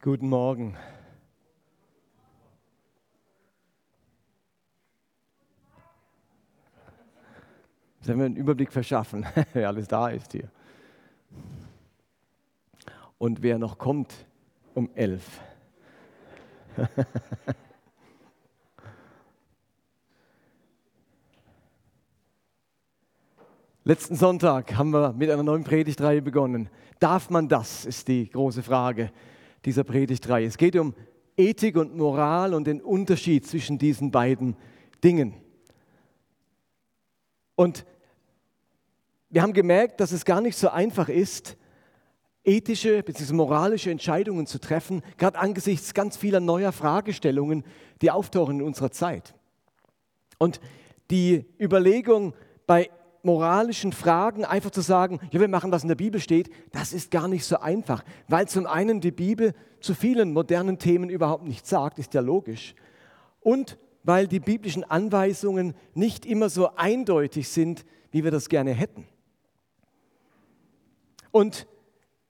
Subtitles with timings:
[0.00, 0.76] Guten Morgen.
[8.02, 10.48] Sollen wir einen Überblick verschaffen, wer alles da ist hier?
[13.18, 14.14] Und wer noch kommt
[14.74, 15.40] um elf.
[23.82, 26.70] Letzten Sonntag haben wir mit einer neuen Predigtreihe begonnen.
[27.00, 29.10] Darf man das, ist die große Frage
[29.64, 30.46] dieser Predigtreihe.
[30.46, 30.94] Es geht um
[31.36, 34.56] Ethik und Moral und den Unterschied zwischen diesen beiden
[35.02, 35.34] Dingen.
[37.54, 37.84] Und
[39.30, 41.56] wir haben gemerkt, dass es gar nicht so einfach ist,
[42.44, 43.34] ethische bzw.
[43.34, 47.64] moralische Entscheidungen zu treffen, gerade angesichts ganz vieler neuer Fragestellungen,
[48.00, 49.34] die auftauchen in unserer Zeit.
[50.38, 50.60] Und
[51.10, 52.34] die Überlegung
[52.66, 52.90] bei
[53.22, 57.10] moralischen Fragen einfach zu sagen, ja, wir machen, was in der Bibel steht, das ist
[57.10, 61.68] gar nicht so einfach, weil zum einen die Bibel zu vielen modernen Themen überhaupt nichts
[61.68, 62.74] sagt, ist ja logisch,
[63.40, 69.06] und weil die biblischen Anweisungen nicht immer so eindeutig sind, wie wir das gerne hätten.
[71.30, 71.66] Und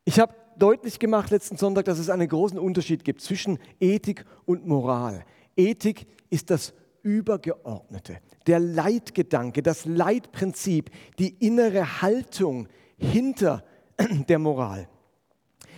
[0.05, 4.67] ich habe deutlich gemacht letzten Sonntag, dass es einen großen Unterschied gibt zwischen Ethik und
[4.67, 5.25] Moral.
[5.57, 13.65] Ethik ist das Übergeordnete, der Leitgedanke, das Leitprinzip, die innere Haltung hinter
[14.29, 14.89] der Moral.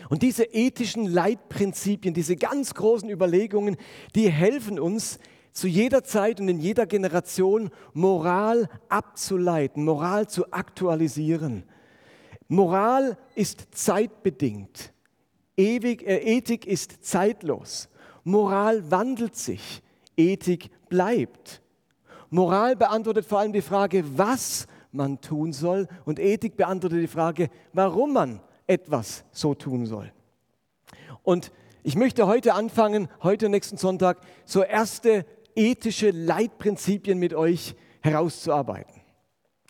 [0.09, 3.77] Und diese ethischen Leitprinzipien, diese ganz großen Überlegungen,
[4.17, 5.19] die helfen uns
[5.53, 11.65] zu jeder Zeit und in jeder Generation Moral abzuleiten, Moral zu aktualisieren.
[12.49, 14.93] Moral ist zeitbedingt.
[15.57, 17.89] Ewig, äh, Ethik ist zeitlos.
[18.25, 19.83] Moral wandelt sich.
[20.17, 21.63] Ethik bleibt.
[22.31, 27.51] Moral beantwortet vor allem die Frage, was man tun soll und Ethik beantwortet die Frage,
[27.73, 30.13] warum man etwas so tun soll.
[31.23, 39.01] Und ich möchte heute anfangen, heute nächsten Sonntag, so erste ethische Leitprinzipien mit euch herauszuarbeiten.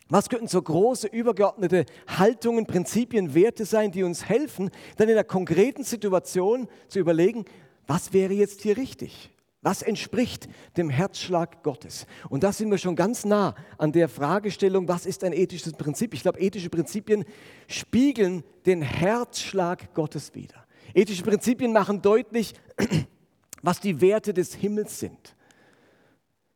[0.09, 1.87] Was könnten so große, übergeordnete
[2.19, 7.45] Haltungen, Prinzipien, Werte sein, die uns helfen, dann in einer konkreten Situation zu überlegen,
[7.87, 9.31] was wäre jetzt hier richtig?
[9.63, 10.49] Was entspricht
[10.79, 12.07] dem Herzschlag Gottes?
[12.31, 16.15] Und da sind wir schon ganz nah an der Fragestellung, was ist ein ethisches Prinzip?
[16.15, 17.27] Ich glaube, ethische Prinzipien
[17.69, 20.65] spiegeln den Herzschlag Gottes wider.
[20.95, 22.55] Ethische Prinzipien machen deutlich,
[23.63, 25.37] was die Werte des Himmels sind,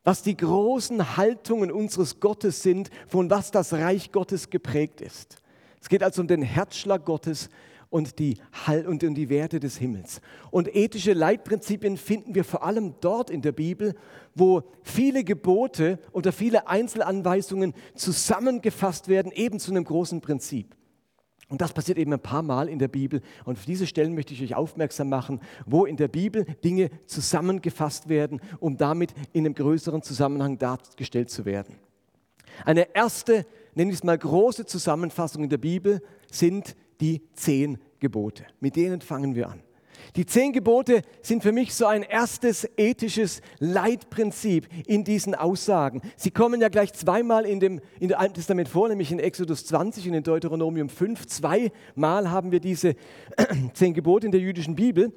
[0.03, 5.37] was die großen Haltungen unseres Gottes sind, von was das Reich Gottes geprägt ist.
[5.82, 7.50] Es geht also um den Herzschlag Gottes
[7.94, 8.38] und die,
[8.88, 10.21] und die Werte des Himmels.
[10.50, 13.94] Und ethische Leitprinzipien finden wir vor allem dort in der Bibel,
[14.34, 20.75] wo viele Gebote oder viele Einzelanweisungen zusammengefasst werden, eben zu einem großen Prinzip.
[21.49, 23.21] Und das passiert eben ein paar Mal in der Bibel.
[23.44, 28.09] Und auf diese Stellen möchte ich euch aufmerksam machen, wo in der Bibel Dinge zusammengefasst
[28.09, 31.76] werden, um damit in einem größeren Zusammenhang dargestellt zu werden.
[32.65, 38.44] Eine erste, nenne ich es mal, große Zusammenfassung in der Bibel sind die zehn Gebote.
[38.60, 39.62] Mit denen fangen wir an.
[40.16, 46.03] Die zehn Gebote sind für mich so ein erstes ethisches Leitprinzip in diesen Aussagen.
[46.16, 49.66] Sie kommen ja gleich zweimal in dem, in dem Alten Testament vor, nämlich in Exodus
[49.66, 51.27] 20 und in Deuteronomium 5.
[51.27, 52.94] Zweimal haben wir diese
[53.75, 55.12] zehn Gebote in der jüdischen Bibel.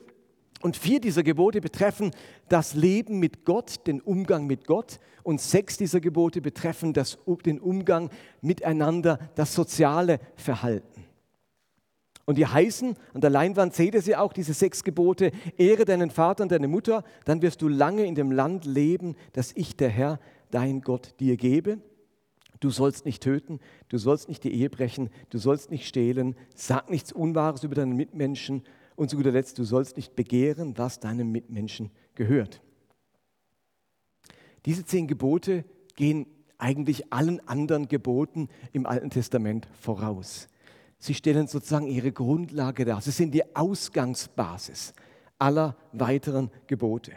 [0.62, 2.09] Und vier dieser Gebote betreffen
[2.50, 5.00] das Leben mit Gott, den Umgang mit Gott.
[5.22, 8.09] Und sechs dieser Gebote betreffen das, den Umgang
[8.42, 10.97] miteinander, das soziale Verhalten.
[12.28, 16.12] Und die heißen, an der Leinwand seht ihr sie auch, diese sechs Gebote, ehre deinen
[16.12, 19.88] Vater und deine Mutter, dann wirst du lange in dem Land leben, das ich, der
[19.88, 20.20] Herr,
[20.52, 21.80] dein Gott, dir gebe.
[22.60, 26.90] Du sollst nicht töten, du sollst nicht die Ehe brechen, du sollst nicht stehlen, sag
[26.90, 28.64] nichts Unwahres über deinen Mitmenschen
[28.98, 32.62] und zu guter Letzt, du sollst nicht begehren, was deinem Mitmenschen gehört.
[34.66, 35.64] Diese zehn Gebote
[35.96, 36.26] gehen
[36.58, 40.50] eigentlich allen anderen Geboten im Alten Testament voraus.
[41.00, 43.02] Sie stellen sozusagen ihre Grundlage dar.
[43.02, 44.94] Sie sind die Ausgangsbasis
[45.38, 47.14] aller weiteren Gebote.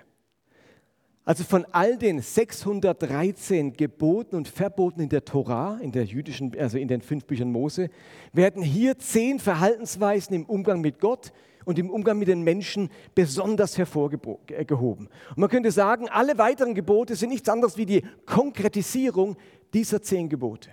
[1.25, 6.77] Also von all den 613 Geboten und Verboten in der Tora, in der jüdischen, also
[6.77, 7.88] in den fünf Büchern Mose,
[8.32, 11.32] werden hier zehn Verhaltensweisen im Umgang mit Gott
[11.65, 15.09] und im Umgang mit den Menschen besonders hervorgehoben.
[15.29, 19.37] Und man könnte sagen, alle weiteren Gebote sind nichts anderes wie die Konkretisierung
[19.73, 20.71] dieser zehn Gebote.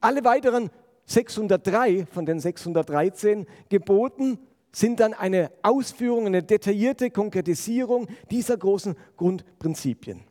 [0.00, 0.70] Alle weiteren
[1.10, 4.38] 603 von den 613 Geboten
[4.70, 10.22] sind dann eine Ausführung, eine detaillierte Konkretisierung dieser großen Grundprinzipien.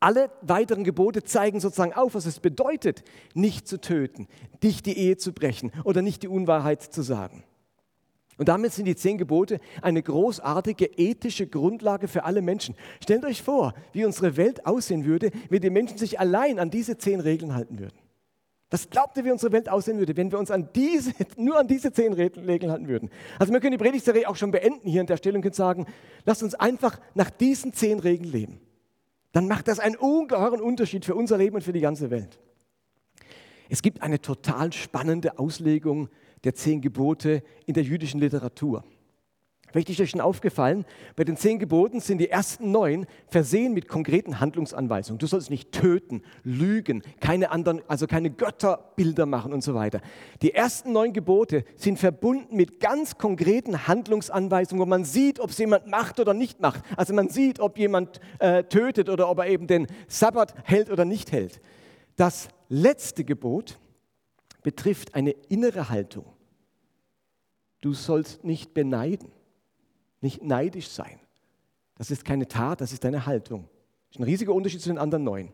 [0.00, 4.28] Alle weiteren Gebote zeigen sozusagen auf, was es bedeutet, nicht zu töten,
[4.62, 7.44] nicht die Ehe zu brechen oder nicht die Unwahrheit zu sagen.
[8.36, 12.74] Und damit sind die zehn Gebote eine großartige ethische Grundlage für alle Menschen.
[13.02, 16.98] Stellt euch vor, wie unsere Welt aussehen würde, wenn die Menschen sich allein an diese
[16.98, 18.01] zehn Regeln halten würden.
[18.72, 21.68] Was glaubt ihr, wie unsere Welt aussehen würde, wenn wir uns an diese, nur an
[21.68, 23.10] diese zehn Regeln halten würden?
[23.38, 25.84] Also wir können die Predigtserie auch schon beenden hier an der Stelle und können sagen,
[26.24, 28.60] lasst uns einfach nach diesen zehn Regeln leben.
[29.32, 32.38] Dann macht das einen ungeheuren Unterschied für unser Leben und für die ganze Welt.
[33.68, 36.08] Es gibt eine total spannende Auslegung
[36.44, 38.84] der zehn Gebote in der jüdischen Literatur.
[39.72, 40.84] Vielleicht ist euch schon aufgefallen,
[41.16, 45.18] bei den zehn Geboten sind die ersten neun versehen mit konkreten Handlungsanweisungen.
[45.18, 50.02] Du sollst nicht töten, lügen, keine anderen, also keine Götterbilder machen und so weiter.
[50.42, 55.58] Die ersten neun Gebote sind verbunden mit ganz konkreten Handlungsanweisungen, wo man sieht, ob es
[55.58, 56.84] jemand macht oder nicht macht.
[56.96, 61.06] Also man sieht, ob jemand äh, tötet oder ob er eben den Sabbat hält oder
[61.06, 61.62] nicht hält.
[62.16, 63.78] Das letzte Gebot
[64.62, 66.26] betrifft eine innere Haltung.
[67.80, 69.32] Du sollst nicht beneiden,
[70.22, 71.20] nicht neidisch sein.
[71.96, 73.68] Das ist keine Tat, das ist eine Haltung.
[74.08, 75.52] Das ist ein riesiger Unterschied zu den anderen neun.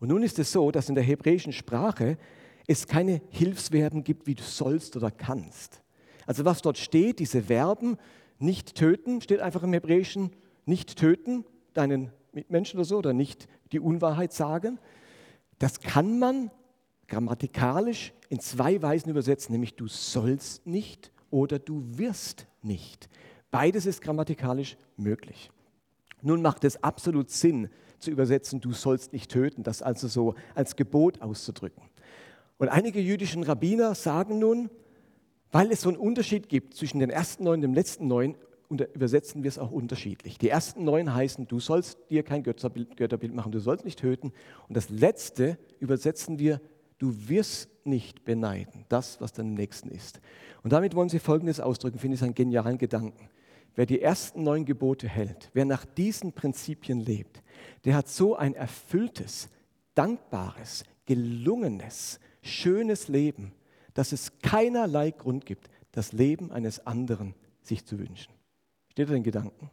[0.00, 2.18] Und nun ist es so, dass in der hebräischen Sprache
[2.66, 5.80] es keine Hilfsverben gibt, wie du sollst oder kannst.
[6.26, 7.96] Also was dort steht, diese Verben,
[8.38, 10.30] nicht töten, steht einfach im Hebräischen,
[10.64, 11.44] nicht töten,
[11.74, 14.78] deinen Mitmenschen oder so, oder nicht die Unwahrheit sagen.
[15.58, 16.50] Das kann man
[17.08, 23.08] grammatikalisch in zwei Weisen übersetzen, nämlich du sollst nicht oder du wirst nicht.
[23.52, 25.50] Beides ist grammatikalisch möglich.
[26.22, 27.68] Nun macht es absolut Sinn
[27.98, 31.84] zu übersetzen, du sollst nicht töten, das also so als Gebot auszudrücken.
[32.58, 34.70] Und einige jüdischen Rabbiner sagen nun,
[35.52, 38.36] weil es so einen Unterschied gibt zwischen den ersten neun und dem letzten neun,
[38.70, 40.38] übersetzen wir es auch unterschiedlich.
[40.38, 44.32] Die ersten neun heißen, du sollst dir kein Götterbild, Götterbild machen, du sollst nicht töten.
[44.66, 46.58] Und das letzte übersetzen wir,
[46.98, 50.20] du wirst nicht beneiden, das, was deinem Nächsten ist.
[50.62, 53.28] Und damit wollen sie Folgendes ausdrücken, finde ich einen genialen Gedanken.
[53.74, 57.42] Wer die ersten neun Gebote hält, wer nach diesen Prinzipien lebt,
[57.84, 59.48] der hat so ein erfülltes,
[59.94, 63.52] dankbares, gelungenes, schönes Leben,
[63.94, 68.32] dass es keinerlei Grund gibt, das Leben eines anderen sich zu wünschen.
[68.88, 69.70] Steht ihr den Gedanken?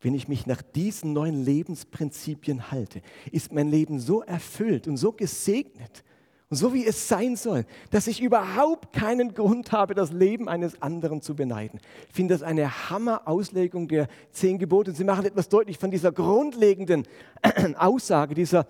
[0.00, 3.02] Wenn ich mich nach diesen neuen Lebensprinzipien halte,
[3.32, 6.04] ist mein Leben so erfüllt und so gesegnet,
[6.48, 10.80] und so wie es sein soll, dass ich überhaupt keinen Grund habe, das Leben eines
[10.80, 11.80] anderen zu beneiden.
[12.08, 14.90] Ich finde das eine Hammer-Auslegung der zehn Gebote.
[14.90, 17.04] Und sie machen etwas deutlich von dieser grundlegenden
[17.76, 18.66] Aussage dieser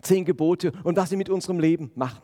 [0.00, 2.22] zehn Gebote und was sie mit unserem Leben machen.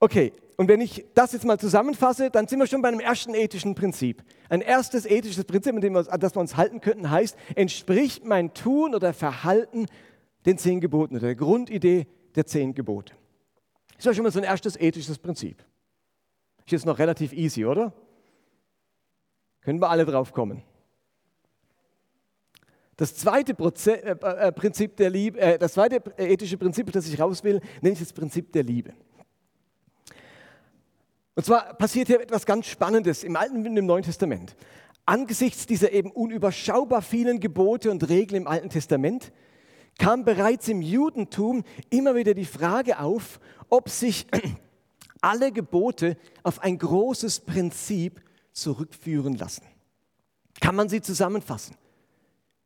[0.00, 3.34] Okay, und wenn ich das jetzt mal zusammenfasse, dann sind wir schon bei einem ersten
[3.34, 4.22] ethischen Prinzip.
[4.48, 9.12] Ein erstes ethisches Prinzip, an das wir uns halten könnten, heißt, entspricht mein Tun oder
[9.12, 9.86] Verhalten
[10.46, 13.14] den zehn Geboten oder der Grundidee der zehn Gebote.
[13.96, 15.64] Ist ja schon mal so ein erstes ethisches Prinzip.
[16.64, 17.92] Ist jetzt noch relativ easy, oder?
[19.60, 20.62] Können wir alle drauf kommen.
[22.96, 27.20] Das zweite Proze äh, äh, Prinzip der Liebe, äh, das zweite ethische Prinzip, das ich
[27.20, 28.92] raus will, nenne ich das Prinzip der Liebe.
[31.34, 34.54] Und zwar passiert hier etwas ganz Spannendes im Alten und im Neuen Testament.
[35.04, 39.32] Angesichts dieser eben unüberschaubar vielen Gebote und Regeln im Alten Testament
[39.98, 44.26] kam bereits im Judentum immer wieder die Frage auf, ob sich
[45.20, 48.20] alle Gebote auf ein großes Prinzip
[48.52, 49.64] zurückführen lassen.
[50.60, 51.76] Kann man sie zusammenfassen?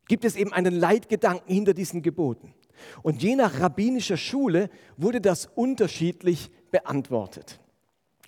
[0.08, 2.54] Gibt es eben einen Leitgedanken hinter diesen Geboten?
[3.02, 7.60] Und je nach rabbinischer Schule wurde das unterschiedlich beantwortet.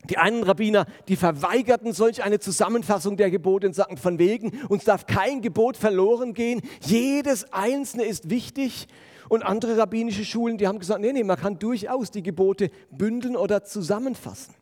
[0.08, 4.84] Die einen Rabbiner, die verweigerten solch eine Zusammenfassung der Gebote und sagten von wegen, uns
[4.84, 8.86] darf kein Gebot verloren gehen, jedes einzelne ist wichtig.
[9.28, 13.36] Und andere rabbinische Schulen, die haben gesagt, nee, nee, man kann durchaus die Gebote bündeln
[13.36, 14.54] oder zusammenfassen.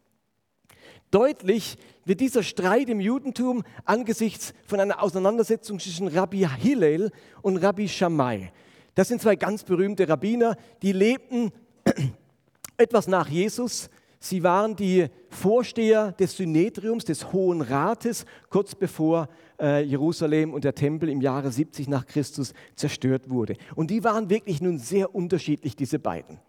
[1.11, 7.89] Deutlich wird dieser Streit im Judentum angesichts von einer Auseinandersetzung zwischen Rabbi Hillel und Rabbi
[7.89, 8.53] Shammai.
[8.95, 11.53] Das sind zwei ganz berühmte Rabbiner, die lebten
[12.77, 13.89] etwas nach Jesus
[14.21, 19.29] Sie waren die Vorsteher des Synedriums, des Hohen Rates, kurz bevor
[19.61, 23.55] äh, Jerusalem und der Tempel im Jahre 70 nach Christus zerstört wurde.
[23.77, 26.41] Und die waren wirklich nun sehr unterschiedlich, diese beiden.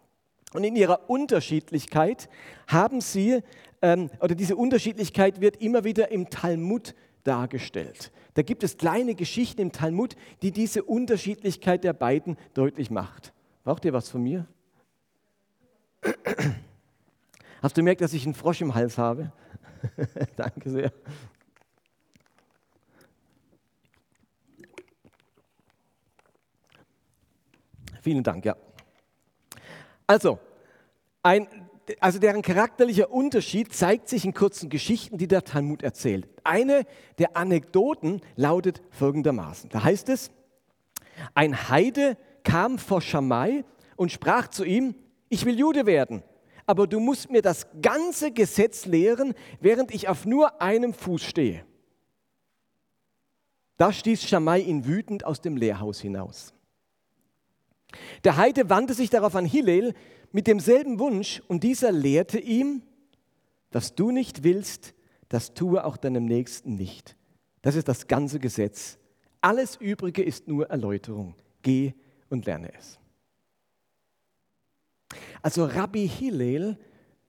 [0.52, 2.28] Und in ihrer Unterschiedlichkeit
[2.66, 3.40] haben sie,
[3.82, 8.10] ähm, oder diese Unterschiedlichkeit wird immer wieder im Talmud dargestellt.
[8.34, 13.32] Da gibt es kleine Geschichten im Talmud, die diese Unterschiedlichkeit der beiden deutlich macht.
[13.62, 14.46] Braucht ihr was von mir?
[17.62, 19.32] Hast du gemerkt, dass ich einen Frosch im Hals habe?
[20.36, 20.92] Danke sehr.
[28.00, 28.56] Vielen Dank, ja.
[30.06, 30.38] Also,
[31.22, 31.46] ein,
[32.00, 36.26] also deren charakterlicher Unterschied zeigt sich in kurzen Geschichten, die der Talmud erzählt.
[36.42, 36.86] Eine
[37.18, 39.68] der Anekdoten lautet folgendermaßen.
[39.68, 40.30] Da heißt es,
[41.34, 43.64] ein Heide kam vor Schamai
[43.96, 44.94] und sprach zu ihm,
[45.28, 46.22] ich will Jude werden,
[46.66, 51.64] aber du musst mir das ganze Gesetz lehren, während ich auf nur einem Fuß stehe.
[53.76, 56.52] Da stieß Schamai ihn wütend aus dem Lehrhaus hinaus.
[58.24, 59.94] Der Heide wandte sich darauf an Hillel
[60.32, 62.82] mit demselben Wunsch und dieser lehrte ihm,
[63.72, 64.94] was du nicht willst,
[65.28, 67.16] das tue auch deinem Nächsten nicht.
[67.62, 68.98] Das ist das ganze Gesetz.
[69.40, 71.34] Alles Übrige ist nur Erläuterung.
[71.62, 71.94] Geh
[72.28, 72.99] und lerne es.
[75.42, 76.76] Also Rabbi Hillel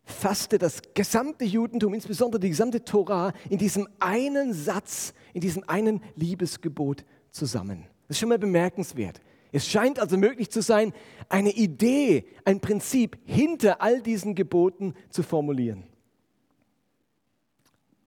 [0.04, 6.02] fasste das gesamte Judentum, insbesondere die gesamte Tora, in diesem einen Satz, in diesem einen
[6.16, 7.86] Liebesgebot zusammen.
[8.08, 9.22] Das ist schon mal bemerkenswert.
[9.54, 10.94] Es scheint also möglich zu sein,
[11.28, 15.84] eine Idee, ein Prinzip hinter all diesen Geboten zu formulieren.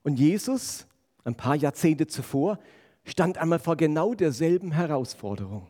[0.03, 0.87] Und Jesus,
[1.23, 2.59] ein paar Jahrzehnte zuvor,
[3.03, 5.67] stand einmal vor genau derselben Herausforderung.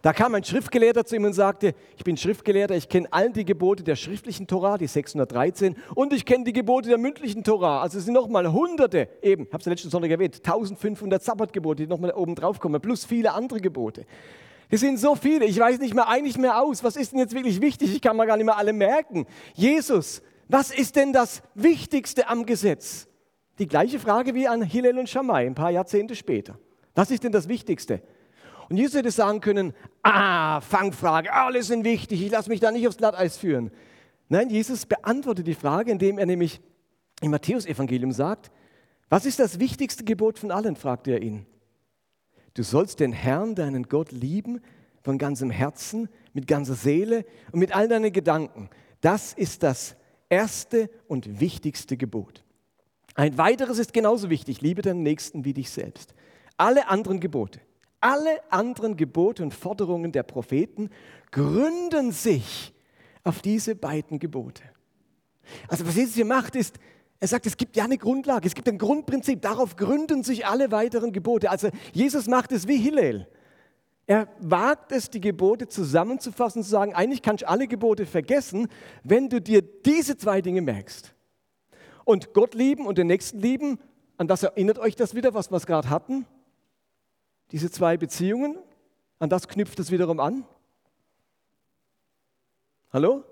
[0.00, 3.44] Da kam ein Schriftgelehrter zu ihm und sagte, ich bin Schriftgelehrter, ich kenne all die
[3.44, 7.82] Gebote der schriftlichen Tora, die 613, und ich kenne die Gebote der mündlichen Tora.
[7.82, 11.82] Also es sind nochmal hunderte, eben, ich habe es ja letzten Sonntag erwähnt, 1500 Sabbatgebote,
[11.82, 14.06] die nochmal oben drauf kommen, plus viele andere Gebote.
[14.70, 16.84] Es sind so viele, ich weiß nicht mehr eigentlich mehr aus.
[16.84, 17.92] Was ist denn jetzt wirklich wichtig?
[17.94, 19.26] Ich kann mir gar nicht mehr alle merken.
[19.54, 23.08] Jesus, was ist denn das Wichtigste am Gesetz?
[23.58, 26.58] Die gleiche Frage wie an Hillel und Shammai ein paar Jahrzehnte später.
[26.94, 28.02] Was ist denn das Wichtigste?
[28.68, 29.72] Und Jesus hätte sagen können,
[30.02, 33.70] ah, Fangfrage, alle sind wichtig, ich lasse mich da nicht aufs Glatteis führen.
[34.28, 36.60] Nein, Jesus beantwortet die Frage, indem er nämlich
[37.22, 38.50] im Matthäusevangelium sagt,
[39.08, 41.46] was ist das wichtigste Gebot von allen, fragte er ihn.
[42.54, 44.60] Du sollst den Herrn, deinen Gott, lieben
[45.02, 48.68] von ganzem Herzen, mit ganzer Seele und mit all deinen Gedanken.
[49.00, 49.96] Das ist das
[50.28, 52.44] erste und wichtigste Gebot.
[53.14, 56.14] Ein weiteres ist genauso wichtig, liebe deinen Nächsten wie dich selbst.
[56.56, 57.60] Alle anderen Gebote,
[58.00, 60.90] alle anderen Gebote und Forderungen der Propheten
[61.30, 62.74] gründen sich
[63.24, 64.62] auf diese beiden Gebote.
[65.68, 66.78] Also was Jesus hier macht, ist,
[67.20, 70.70] er sagt, es gibt ja eine Grundlage, es gibt ein Grundprinzip, darauf gründen sich alle
[70.70, 71.50] weiteren Gebote.
[71.50, 73.26] Also Jesus macht es wie Hillel.
[74.06, 78.68] Er wagt es, die Gebote zusammenzufassen und zu sagen, eigentlich kannst du alle Gebote vergessen,
[79.02, 81.14] wenn du dir diese zwei Dinge merkst.
[82.04, 83.78] Und Gott lieben und den Nächsten lieben,
[84.16, 86.24] an das erinnert euch das wieder, was wir gerade hatten?
[87.50, 88.58] Diese zwei Beziehungen,
[89.18, 90.44] an das knüpft es wiederum an.
[92.92, 93.24] Hallo?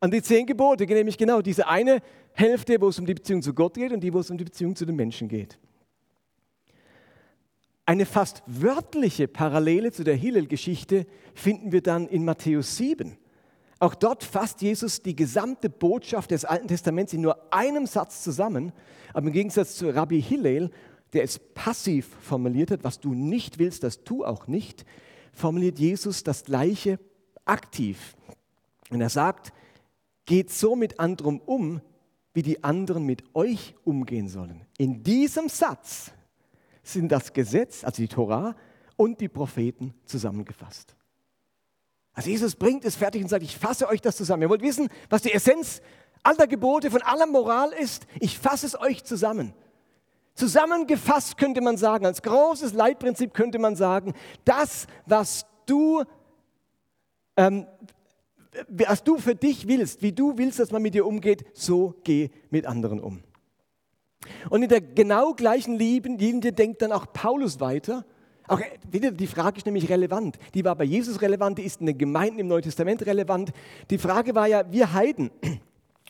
[0.00, 2.00] An die zehn Gebote, nämlich genau diese eine
[2.32, 4.44] Hälfte, wo es um die Beziehung zu Gott geht und die, wo es um die
[4.44, 5.58] Beziehung zu den Menschen geht.
[7.84, 13.16] Eine fast wörtliche Parallele zu der Hillel-Geschichte finden wir dann in Matthäus 7.
[13.80, 18.72] Auch dort fasst Jesus die gesamte Botschaft des Alten Testaments in nur einem Satz zusammen.
[19.14, 20.70] Aber im Gegensatz zu Rabbi Hillel,
[21.12, 24.84] der es passiv formuliert hat, was du nicht willst, das tu auch nicht,
[25.32, 26.98] formuliert Jesus das Gleiche
[27.44, 28.16] aktiv.
[28.90, 29.52] Und er sagt,
[30.26, 31.80] geht so mit anderen um,
[32.34, 34.66] wie die anderen mit euch umgehen sollen.
[34.76, 36.12] In diesem Satz
[36.82, 38.54] sind das Gesetz, also die Torah
[38.96, 40.94] und die Propheten zusammengefasst.
[42.12, 44.42] Also Jesus bringt es fertig und sagt, ich fasse euch das zusammen.
[44.42, 45.80] Ihr wollt wissen, was die Essenz
[46.22, 48.06] aller Gebote, von aller Moral ist?
[48.20, 49.54] Ich fasse es euch zusammen.
[50.38, 54.14] Zusammengefasst könnte man sagen, als großes Leitprinzip könnte man sagen,
[54.44, 56.04] das, was du
[57.36, 57.66] ähm,
[58.68, 62.30] was du für dich willst, wie du willst, dass man mit dir umgeht, so geh
[62.50, 63.22] mit anderen um.
[64.50, 68.04] Und in der genau gleichen Linie denkt dann auch Paulus weiter.
[68.48, 70.38] Auch wieder die Frage ist nämlich relevant.
[70.54, 73.52] Die war bei Jesus relevant, die ist in den Gemeinden im Neuen Testament relevant.
[73.90, 75.30] Die Frage war ja, wir Heiden,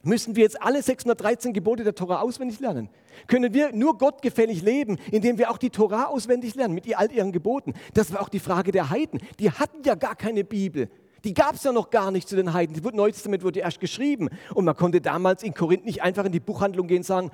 [0.08, 2.88] müssen wir jetzt alle 613 Gebote der Tora auswendig lernen?
[3.26, 7.30] Können wir nur gottgefällig leben, indem wir auch die Tora auswendig lernen mit all ihren
[7.30, 7.74] Geboten?
[7.94, 9.20] Das war auch die Frage der Heiden.
[9.38, 10.88] Die hatten ja gar keine Bibel.
[11.24, 12.80] Die gab es ja noch gar nicht zu den Heiden.
[12.80, 14.28] Das Neue Testament wurde erst geschrieben.
[14.54, 17.30] Und man konnte damals in Korinth nicht einfach in die Buchhandlung gehen und sagen,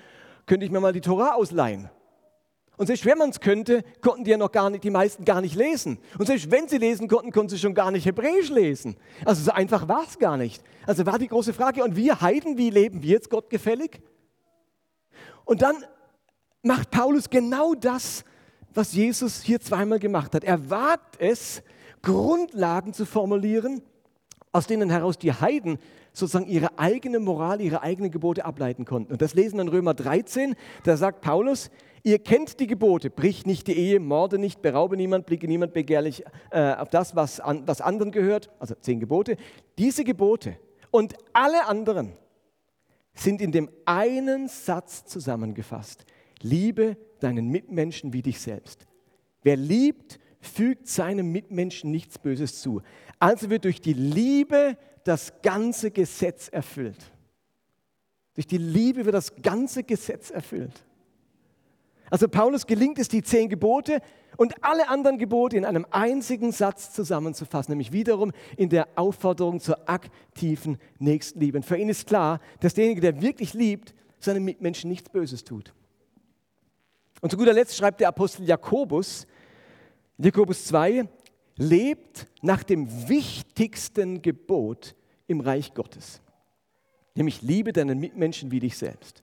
[0.47, 1.91] könnte ich mir mal die Tora ausleihen?
[2.77, 5.41] Und selbst wenn man es könnte, konnten die ja noch gar nicht, die meisten gar
[5.41, 5.99] nicht lesen.
[6.19, 8.97] Und selbst wenn sie lesen konnten, konnten sie schon gar nicht Hebräisch lesen.
[9.25, 10.63] Also so einfach war es gar nicht.
[10.87, 14.01] Also war die große Frage, und wir Heiden, wie leben wir jetzt gottgefällig?
[15.45, 15.77] Und dann
[16.63, 18.25] macht Paulus genau das,
[18.73, 20.43] was Jesus hier zweimal gemacht hat.
[20.43, 21.63] Er wagt es,
[22.03, 23.83] Grundlagen zu formulieren,
[24.55, 25.79] aus denen heraus die Heiden
[26.13, 29.13] sozusagen ihre eigene Moral, ihre eigenen Gebote ableiten konnten.
[29.13, 31.73] Und das lesen wir in Römer 13, da sagt Paulus,
[32.05, 36.23] ihr kennt die Gebote, brich nicht die Ehe, morde nicht, beraube niemand, blicke niemand begehrlich
[36.53, 39.37] äh, auf das, was, an, was anderen gehört, also zehn Gebote.
[39.77, 40.57] Diese Gebote
[40.93, 42.13] und alle anderen
[43.13, 46.07] sind in dem einen Satz zusammengefasst.
[46.43, 48.87] Liebe deinen Mitmenschen wie dich selbst.
[49.43, 52.83] Wer liebt, fügt seinem Mitmenschen nichts Böses zu.
[53.19, 57.13] Also wird durch die Liebe das ganze Gesetz erfüllt.
[58.35, 60.85] Durch die Liebe wird das ganze Gesetz erfüllt.
[62.11, 64.01] Also Paulus gelingt es, die zehn Gebote
[64.37, 69.89] und alle anderen Gebote in einem einzigen Satz zusammenzufassen, nämlich wiederum in der Aufforderung zur
[69.89, 71.59] aktiven Nächstenliebe.
[71.59, 75.73] Und für ihn ist klar, dass derjenige, der wirklich liebt, seinem Mitmenschen nichts Böses tut.
[77.21, 79.27] Und zu guter Letzt schreibt der Apostel Jakobus,
[80.19, 81.09] Jakobus 2,
[81.57, 84.95] lebt nach dem wichtigsten Gebot
[85.27, 86.21] im Reich Gottes,
[87.15, 89.23] nämlich liebe deinen Mitmenschen wie dich selbst.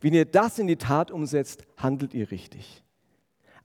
[0.00, 2.82] Wenn ihr das in die Tat umsetzt, handelt ihr richtig.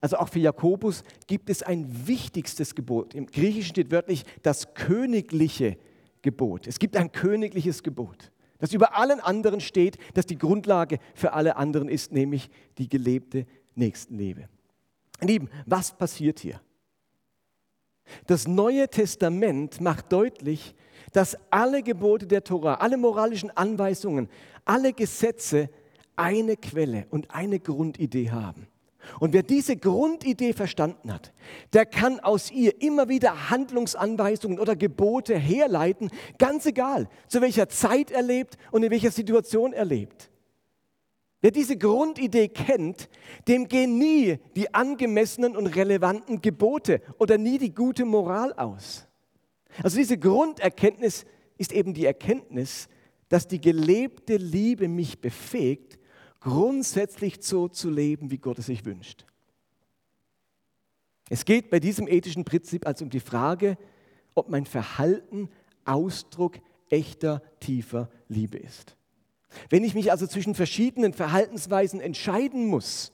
[0.00, 3.14] Also auch für Jakobus gibt es ein wichtigstes Gebot.
[3.14, 5.76] Im Griechischen steht wörtlich das königliche
[6.22, 6.66] Gebot.
[6.66, 11.56] Es gibt ein königliches Gebot, das über allen anderen steht, das die Grundlage für alle
[11.56, 14.48] anderen ist, nämlich die gelebte Nächstenliebe.
[15.20, 16.60] Lieben, was passiert hier?
[18.26, 20.74] Das Neue Testament macht deutlich,
[21.12, 24.28] dass alle Gebote der Tora, alle moralischen Anweisungen,
[24.64, 25.70] alle Gesetze
[26.16, 28.66] eine Quelle und eine Grundidee haben.
[29.20, 31.32] Und wer diese Grundidee verstanden hat,
[31.72, 38.10] der kann aus ihr immer wieder Handlungsanweisungen oder Gebote herleiten, ganz egal, zu welcher Zeit
[38.10, 40.30] er lebt und in welcher Situation er lebt.
[41.40, 43.08] Wer diese Grundidee kennt,
[43.46, 49.06] dem gehen nie die angemessenen und relevanten Gebote oder nie die gute Moral aus.
[49.82, 51.24] Also diese Grunderkenntnis
[51.56, 52.88] ist eben die Erkenntnis,
[53.28, 55.98] dass die gelebte Liebe mich befähigt,
[56.40, 59.24] grundsätzlich so zu leben, wie Gott es sich wünscht.
[61.28, 63.76] Es geht bei diesem ethischen Prinzip also um die Frage,
[64.34, 65.50] ob mein Verhalten
[65.84, 66.58] Ausdruck
[66.90, 68.97] echter, tiefer Liebe ist.
[69.70, 73.12] Wenn ich mich also zwischen verschiedenen Verhaltensweisen entscheiden muss,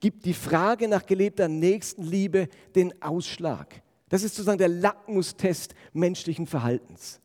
[0.00, 3.82] gibt die Frage nach gelebter Nächstenliebe den Ausschlag.
[4.08, 7.20] Das ist sozusagen der Lackmustest menschlichen Verhaltens.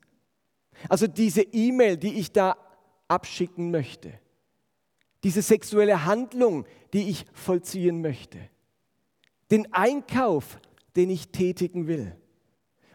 [0.89, 2.57] Also diese E-Mail, die ich da
[3.07, 4.11] abschicken möchte,
[5.23, 8.37] diese sexuelle Handlung, die ich vollziehen möchte,
[9.51, 10.59] den Einkauf,
[10.95, 12.15] den ich tätigen will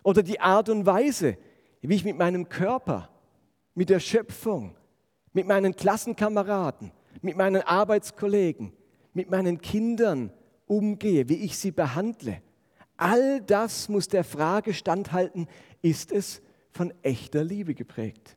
[0.03, 1.38] oder die Art und Weise,
[1.81, 3.09] wie ich mit meinem Körper,
[3.74, 4.74] mit der Schöpfung,
[5.38, 6.90] mit meinen Klassenkameraden,
[7.22, 8.72] mit meinen Arbeitskollegen,
[9.14, 10.33] mit meinen Kindern
[10.66, 12.42] umgehe, wie ich sie behandle.
[12.96, 15.46] All das muss der Frage standhalten,
[15.81, 18.37] ist es von echter Liebe geprägt?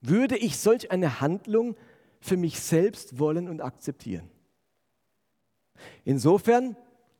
[0.00, 1.76] Würde ich solch eine Handlung
[2.18, 4.28] für mich selbst wollen und akzeptieren.
[6.02, 6.74] Insofern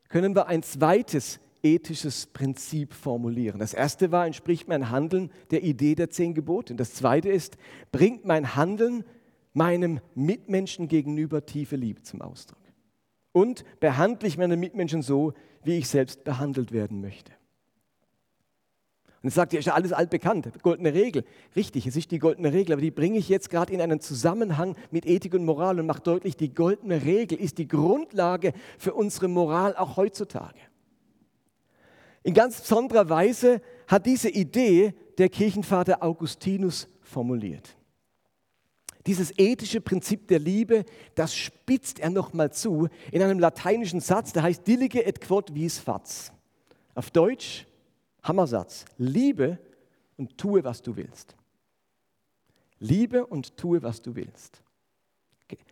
[0.08, 3.58] können wir ein zweites ethisches Prinzip formulieren.
[3.58, 6.74] Das erste war, entspricht mein Handeln der Idee der zehn Gebote.
[6.74, 7.56] Das zweite ist,
[7.92, 9.04] bringt mein Handeln
[9.52, 12.60] meinem Mitmenschen gegenüber tiefe Liebe zum Ausdruck.
[13.32, 17.32] Und behandle ich meine Mitmenschen so, wie ich selbst behandelt werden möchte.
[19.22, 21.24] Und jetzt sagt ihr, ist ja alles altbekannt, goldene Regel.
[21.54, 24.76] Richtig, es ist die goldene Regel, aber die bringe ich jetzt gerade in einen Zusammenhang
[24.90, 29.28] mit Ethik und Moral und mache deutlich, die goldene Regel ist die Grundlage für unsere
[29.28, 30.58] Moral auch heutzutage.
[32.22, 37.76] In ganz besonderer Weise hat diese Idee der Kirchenvater Augustinus formuliert.
[39.06, 44.42] Dieses ethische Prinzip der Liebe, das spitzt er nochmal zu in einem lateinischen Satz, der
[44.42, 46.32] heißt Dilige et quod vis fats.
[46.94, 47.66] Auf Deutsch,
[48.22, 48.84] Hammersatz.
[48.98, 49.58] Liebe
[50.18, 51.34] und tue, was du willst.
[52.78, 54.62] Liebe und tue, was du willst.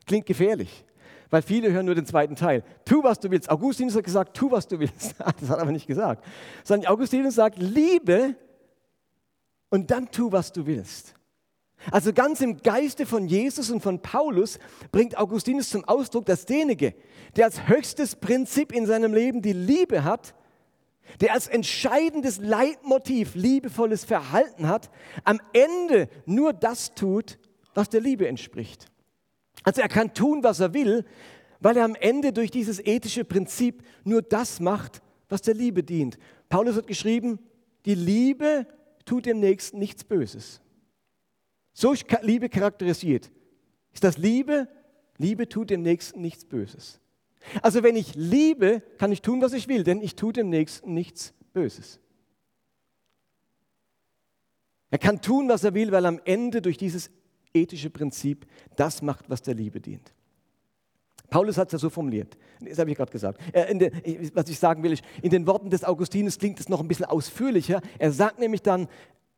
[0.07, 0.85] Klingt gefährlich,
[1.31, 2.65] weil viele hören nur den zweiten Teil.
[2.85, 3.51] Tu, was du willst.
[3.51, 5.15] Augustinus hat gesagt, tu, was du willst.
[5.41, 6.25] Das hat er aber nicht gesagt.
[6.65, 8.35] Sondern Augustinus sagt, liebe
[9.71, 11.15] und dann tu, was du willst.
[11.91, 14.59] Also ganz im Geiste von Jesus und von Paulus
[14.91, 16.95] bringt Augustinus zum Ausdruck, dass derjenige,
[17.37, 20.35] der als höchstes Prinzip in seinem Leben die Liebe hat,
[21.21, 24.91] der als entscheidendes Leitmotiv liebevolles Verhalten hat,
[25.25, 27.39] am Ende nur das tut,
[27.75, 28.87] was der Liebe entspricht.
[29.65, 31.05] Also er kann tun, was er will,
[31.61, 36.19] weil er am Ende durch dieses ethische Prinzip nur das macht, was der Liebe dient.
[36.49, 37.39] Paulus hat geschrieben,
[37.85, 38.67] die Liebe
[39.05, 40.61] tut dem Nächsten nichts Böses.
[41.73, 43.31] So ist Liebe charakterisiert.
[43.93, 44.69] Ist das Liebe?
[45.17, 47.01] Liebe tut dem Nächsten nichts Böses.
[47.63, 50.95] Also wenn ich liebe, kann ich tun, was ich will, denn ich tue dem Nächsten
[50.95, 52.01] nichts Böses.
[54.91, 57.11] Er kann tun, was er will, weil am Ende durch dieses
[57.55, 60.13] ethische Prinzip das macht, was der Liebe dient.
[61.31, 63.39] Paulus hat es ja so formuliert, das habe ich gerade gesagt.
[63.55, 63.93] Den,
[64.35, 67.05] was ich sagen will, ist, in den Worten des Augustinus klingt es noch ein bisschen
[67.05, 67.83] ausführlicher.
[67.99, 68.89] Er sagt nämlich dann,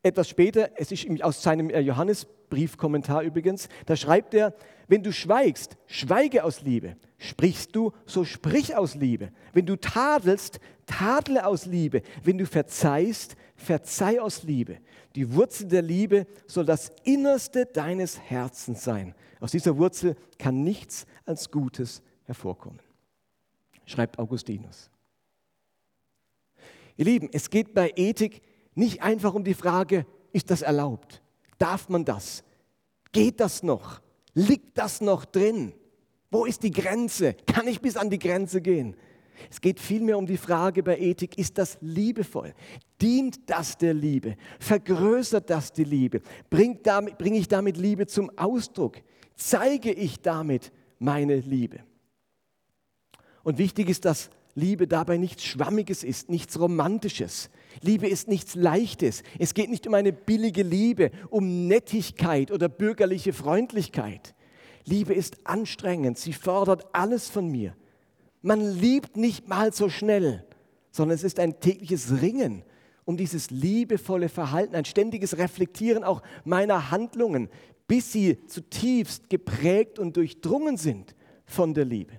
[0.03, 4.55] etwas später, es ist aus seinem äh, Johannesbriefkommentar übrigens, da schreibt er,
[4.89, 6.97] wenn du schweigst, schweige aus Liebe.
[7.19, 9.31] Sprichst du, so sprich aus Liebe.
[9.53, 12.03] Wenn du tadelst, tadle aus Liebe.
[12.25, 14.79] Wenn du verzeihst, verzeih aus Liebe.
[15.15, 19.15] Die Wurzel der Liebe soll das Innerste deines Herzens sein.
[19.41, 22.81] Aus dieser Wurzel kann nichts als Gutes hervorkommen,
[23.87, 24.91] schreibt Augustinus.
[26.97, 28.43] Ihr Lieben, es geht bei Ethik
[28.75, 31.23] nicht einfach um die Frage, ist das erlaubt?
[31.59, 32.45] Darf man das?
[33.13, 34.01] Geht das noch?
[34.35, 35.73] Liegt das noch drin?
[36.31, 37.35] Wo ist die Grenze?
[37.47, 38.97] Kann ich bis an die Grenze gehen?
[39.49, 42.53] Es geht vielmehr um die Frage bei Ethik, ist das liebevoll?
[43.01, 44.37] Dient das der Liebe?
[44.59, 46.21] Vergrößert das die Liebe?
[46.51, 46.77] Bringe
[47.17, 48.97] bring ich damit Liebe zum Ausdruck?
[49.37, 51.81] Zeige ich damit meine Liebe?
[53.43, 57.51] Und wichtig ist, dass Liebe dabei nichts Schwammiges ist, nichts Romantisches.
[57.81, 59.23] Liebe ist nichts Leichtes.
[59.39, 64.35] Es geht nicht um eine billige Liebe, um Nettigkeit oder bürgerliche Freundlichkeit.
[64.85, 67.77] Liebe ist anstrengend, sie fordert alles von mir.
[68.43, 70.45] Man liebt nicht mal so schnell,
[70.91, 72.65] sondern es ist ein tägliches Ringen
[73.11, 77.49] um dieses liebevolle Verhalten, ein ständiges Reflektieren auch meiner Handlungen,
[77.89, 82.13] bis sie zutiefst geprägt und durchdrungen sind von der Liebe.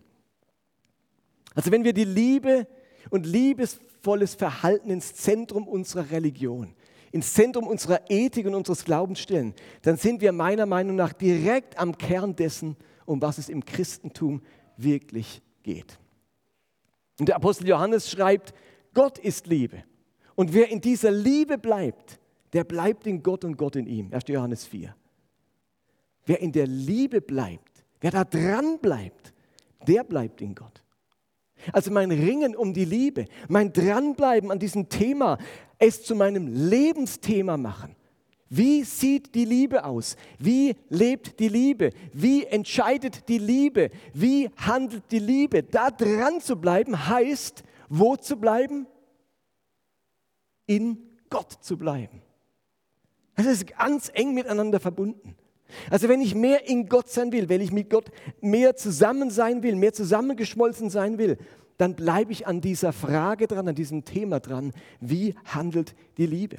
[1.56, 2.68] Also wenn wir die Liebe
[3.10, 6.76] und liebesvolles Verhalten ins Zentrum unserer Religion,
[7.14, 9.54] ins Zentrum unserer Ethik und unseres Glaubens stellen,
[9.84, 14.42] dann sind wir meiner Meinung nach direkt am Kern dessen, um was es im Christentum
[14.76, 16.01] wirklich geht.
[17.22, 18.52] Und der Apostel Johannes schreibt,
[18.96, 19.84] Gott ist Liebe.
[20.34, 22.20] Und wer in dieser Liebe bleibt,
[22.52, 24.12] der bleibt in Gott und Gott in ihm.
[24.12, 24.24] 1.
[24.30, 24.96] Johannes 4.
[26.26, 29.34] Wer in der Liebe bleibt, wer da dran bleibt,
[29.88, 30.82] der bleibt in Gott.
[31.72, 35.38] Also mein Ringen um die Liebe, mein Dranbleiben an diesem Thema,
[35.78, 37.96] es zu meinem Lebensthema machen.
[38.54, 40.18] Wie sieht die Liebe aus?
[40.38, 41.92] Wie lebt die Liebe?
[42.12, 43.92] Wie entscheidet die Liebe?
[44.14, 45.64] Wie handelt die Liebe?
[45.64, 48.88] Da dran zu bleiben heißt, wo zu bleiben?
[50.66, 50.98] In
[51.30, 52.22] Gott zu bleiben.
[53.38, 55.38] Das ist ganz eng miteinander verbunden.
[55.90, 58.12] Also wenn ich mehr in Gott sein will, wenn ich mit Gott
[58.42, 61.38] mehr zusammen sein will, mehr zusammengeschmolzen sein will,
[61.78, 66.58] dann bleibe ich an dieser Frage dran, an diesem Thema dran, wie handelt die Liebe?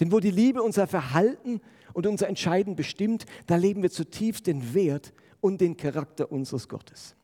[0.00, 1.60] Denn wo die Liebe unser Verhalten
[1.92, 7.16] und unser Entscheiden bestimmt, da leben wir zutiefst den Wert und den Charakter unseres Gottes.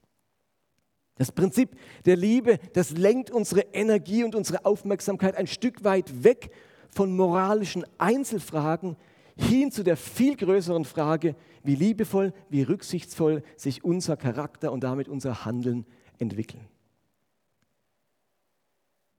[1.16, 6.50] Das Prinzip der Liebe, das lenkt unsere Energie und unsere Aufmerksamkeit ein Stück weit weg
[6.90, 8.96] von moralischen Einzelfragen
[9.36, 15.08] hin zu der viel größeren Frage, wie liebevoll, wie rücksichtsvoll sich unser Charakter und damit
[15.08, 15.86] unser Handeln
[16.18, 16.66] entwickeln.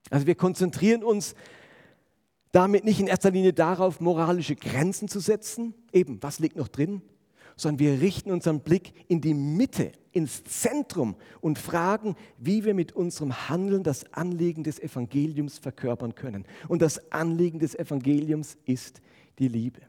[0.10, 1.36] Also wir konzentrieren uns
[2.56, 7.02] damit nicht in erster Linie darauf, moralische Grenzen zu setzen, eben, was liegt noch drin,
[7.58, 12.94] sondern wir richten unseren Blick in die Mitte, ins Zentrum und fragen, wie wir mit
[12.94, 16.46] unserem Handeln das Anliegen des Evangeliums verkörpern können.
[16.70, 19.02] Und das Anliegen des Evangeliums ist
[19.38, 19.82] die Liebe.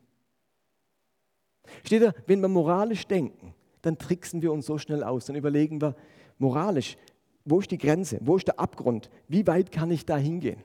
[1.84, 5.80] Steht da, wenn wir moralisch denken, dann tricksen wir uns so schnell aus, dann überlegen
[5.80, 5.94] wir
[6.38, 6.96] moralisch,
[7.44, 10.58] wo ist die Grenze, wo ist der Abgrund, wie weit kann ich da hingehen?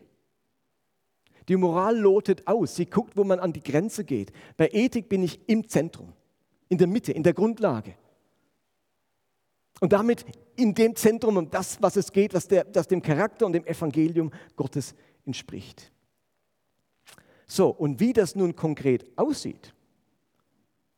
[1.48, 4.32] Die Moral lotet aus, sie guckt, wo man an die Grenze geht.
[4.58, 6.14] Bei Ethik bin ich im Zentrum,
[6.70, 7.96] in der Mitte, in der Grundlage.
[9.80, 10.26] Und damit
[10.56, 13.66] in dem Zentrum um das, was es geht, was, der, das dem Charakter und dem
[13.66, 14.94] Evangelium Gottes
[15.26, 15.92] entspricht.
[17.48, 19.74] So, und wie das nun konkret aussieht,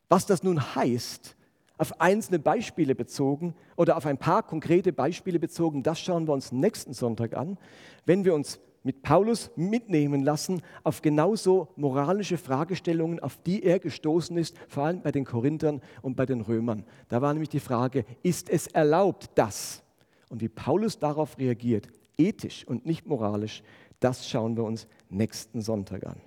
[0.10, 1.36] was das nun heißt,
[1.78, 6.52] auf einzelne Beispiele bezogen oder auf ein paar konkrete Beispiele bezogen, das schauen wir uns
[6.52, 7.58] nächsten Sonntag an,
[8.06, 14.38] wenn wir uns mit Paulus mitnehmen lassen auf genauso moralische Fragestellungen, auf die er gestoßen
[14.38, 16.86] ist, vor allem bei den Korinthern und bei den Römern.
[17.08, 19.84] Da war nämlich die Frage, ist es erlaubt, das?
[20.30, 23.64] Und wie Paulus darauf reagiert, ethisch und nicht moralisch,
[24.00, 26.22] das schauen wir uns nächsten Sonntag an.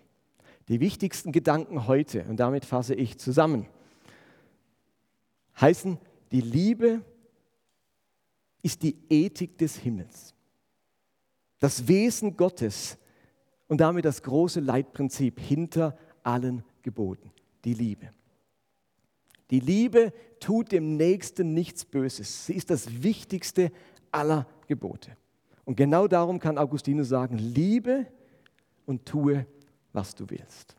[0.69, 3.67] Die wichtigsten Gedanken heute, und damit fasse ich zusammen
[5.61, 5.99] heißen,
[6.33, 7.03] die Liebe
[8.63, 10.35] ist die Ethik des Himmels.
[11.59, 12.99] Das Wesen Gottes
[13.69, 17.31] und damit das große Leitprinzip hinter allen Geboten,
[17.65, 18.11] die Liebe.
[19.51, 22.47] Die Liebe tut dem Nächsten nichts Böses.
[22.47, 23.71] Sie ist das wichtigste
[24.11, 25.17] aller Gebote.
[25.65, 28.07] Und genau darum kann Augustinus sagen, liebe
[28.87, 29.47] und tue,
[29.93, 30.77] was du willst.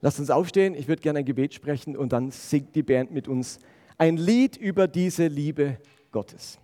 [0.00, 3.28] Lasst uns aufstehen, ich würde gerne ein Gebet sprechen und dann singt die Band mit
[3.28, 3.60] uns
[3.98, 5.78] ein Lied über diese Liebe
[6.10, 6.58] Gottes.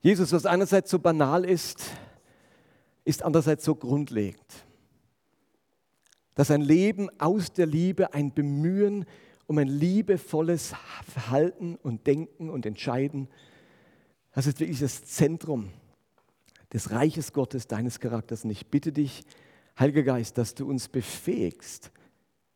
[0.00, 1.90] Jesus, was einerseits so banal ist,
[3.04, 4.40] ist andererseits so grundlegend.
[6.34, 9.04] Dass ein Leben aus der Liebe, ein Bemühen
[9.46, 10.74] um ein liebevolles
[11.06, 13.28] Verhalten und Denken und Entscheiden,
[14.32, 15.70] das ist wirklich das Zentrum
[16.72, 18.44] des Reiches Gottes, deines Charakters.
[18.44, 19.24] Und ich bitte dich,
[19.78, 21.90] Heiliger Geist, dass du uns befähigst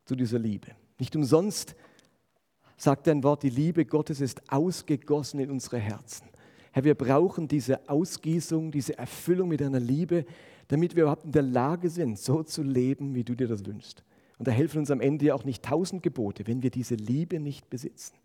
[0.05, 0.69] zu dieser Liebe.
[0.99, 1.75] Nicht umsonst
[2.77, 6.29] sagt dein Wort, die Liebe Gottes ist ausgegossen in unsere Herzen.
[6.75, 10.27] Herr, wir brauchen diese Ausgießung, diese Erfüllung mit deiner Liebe,
[10.67, 14.03] damit wir überhaupt in der Lage sind, so zu leben, wie du dir das wünschst.
[14.39, 17.39] Und da helfen uns am Ende ja auch nicht tausend Gebote, wenn wir diese Liebe
[17.39, 18.17] nicht besitzen.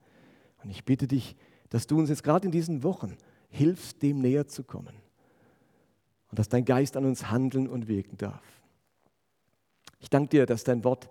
[0.64, 1.36] Und ich bitte dich,
[1.70, 3.16] dass du uns jetzt gerade in diesen Wochen
[3.52, 4.96] hilfst, dem näher zu kommen.
[6.32, 8.42] Und dass dein Geist an uns handeln und wirken darf.
[10.00, 11.08] Ich danke dir, dass dein Wort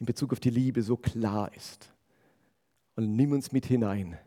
[0.00, 1.92] in Bezug auf die Liebe so klar ist.
[2.96, 4.18] Und nimm uns mit hinein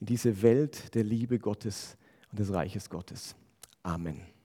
[0.00, 1.96] in diese Welt der Liebe Gottes
[2.30, 3.34] und des Reiches Gottes.
[3.82, 4.37] Amen.